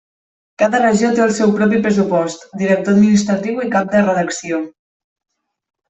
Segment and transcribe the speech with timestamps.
[0.61, 4.65] Cada regió té el seu propi pressupost, director administratiu i cap de redacció.